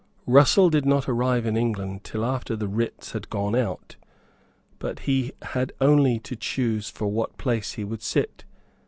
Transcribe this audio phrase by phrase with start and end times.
[0.25, 3.97] Russell did not arrive in England till after the writs had gone out.
[4.79, 8.43] But he had only to choose for what place he would sit.